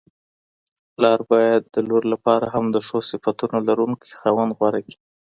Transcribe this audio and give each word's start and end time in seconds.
پلار 0.93 1.19
بايد 1.31 1.61
د 1.75 1.77
لور 1.89 2.03
لپاره 2.13 2.45
هم 2.53 2.65
د 2.71 2.77
ښو 2.87 2.97
صفتونو 3.11 3.57
لرونکی 3.69 4.11
خاوند 4.19 4.51
غوره 4.57 4.79
کړي! 4.85 4.95